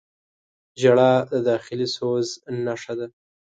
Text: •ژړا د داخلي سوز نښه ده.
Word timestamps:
•ژړا 0.81 1.11
د 1.31 1.33
داخلي 1.49 1.87
سوز 1.95 2.27
نښه 2.65 2.93
ده. 2.99 3.07